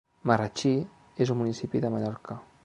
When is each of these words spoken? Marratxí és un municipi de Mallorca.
Marratxí 0.29 0.71
és 1.27 1.33
un 1.35 1.39
municipi 1.43 1.83
de 1.85 1.93
Mallorca. 1.97 2.41